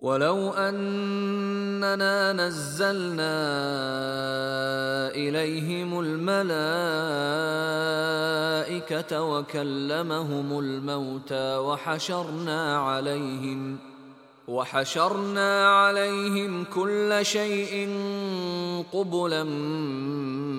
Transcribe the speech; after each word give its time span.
ولو 0.00 0.50
أننا 0.50 2.32
نزلنا 2.32 3.36
إليهم 5.14 6.00
الملائكة 6.00 6.42
وكلمهم 9.22 10.58
الموتى 10.58 11.56
وحشرنا 11.56 12.78
عليهم 12.78 13.78
وحشرنا 14.48 15.68
عليهم 15.68 16.64
كل 16.64 17.18
شيء 17.22 17.88
قبلا 18.92 19.44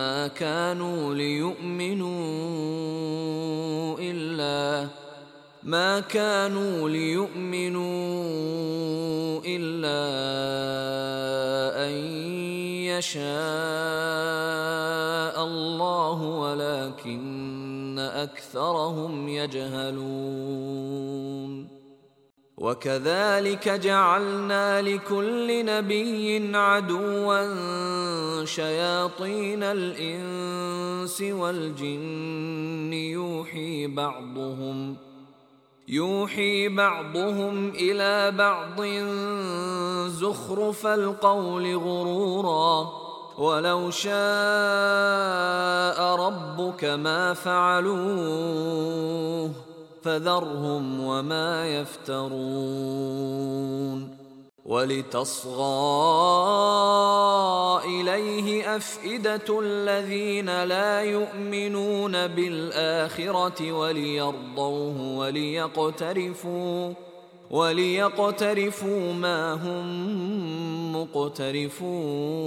ما 0.00 0.26
كانوا 0.26 1.14
ليؤمنوا 1.14 2.16
إلا 4.00 4.88
ما 5.62 6.00
كانوا 6.00 6.88
ليؤمنوا 6.88 8.55
يشاء 12.98 13.24
الله 15.44 16.22
ولكن 16.22 17.98
أكثرهم 17.98 19.28
يجهلون. 19.28 20.96
وكذلك 22.56 23.68
جعلنا 23.68 24.82
لكل 24.82 25.64
نبي 25.64 26.56
عدوا 26.56 28.44
شياطين 28.44 29.62
الإنس 29.62 31.20
والجن 31.20 32.92
يوحي 32.92 33.86
بعضهم 33.86 34.96
يوحي 35.88 36.68
بعضهم 36.68 37.68
إلى 37.68 38.30
بعض 38.30 38.82
زخرف 40.10 40.86
القول 40.86 41.76
غرورا 41.76 42.92
ولو 43.38 43.90
شاء 43.90 44.16
ربك 46.16 46.84
ما 46.84 47.34
فعلوه 47.34 48.86
فذرهم 50.02 51.00
وما 51.00 51.66
يفترون 51.66 53.46
ولتصغى 54.66 55.56
إليه 57.84 58.76
أفئدة 58.76 59.60
الذين 59.60 60.64
لا 60.64 61.02
يؤمنون 61.02 62.26
بالآخرة 62.26 63.72
وليرضوه 63.72 65.16
وليقترفوا 65.16 66.92
وليقترفوا 67.50 69.12
ما 69.12 69.52
هم 69.52 70.96
مقترفون. 70.96 72.46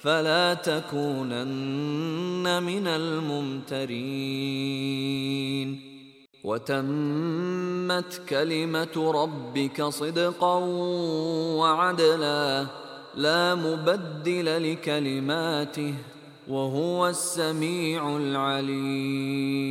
فلا 0.00 0.54
تكونن 0.54 2.62
من 2.62 2.86
الممترين. 2.86 3.90
وتمت 6.44 8.22
كلمة 8.28 8.96
ربك 8.96 9.82
صدقا 9.82 10.58
وعدلا 11.56 12.66
لا 13.14 13.54
مبدل 13.54 14.72
لكلماته 14.72 15.94
وهو 16.48 17.08
السميع 17.08 18.16
العليم. 18.16 19.70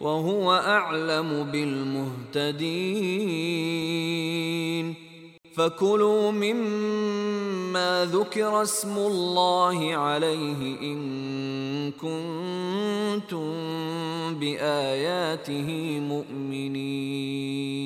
وهو 0.00 0.52
أعلم 0.52 1.46
بالمهتدين. 1.52 2.26
فكلوا 5.56 6.30
مما 6.30 8.08
ذكر 8.12 8.62
اسم 8.62 8.98
الله 8.98 9.94
عليه 9.94 10.80
إن 10.80 11.92
كنتم 11.92 13.54
بآياته 14.40 16.00
مؤمنين. 16.00 17.85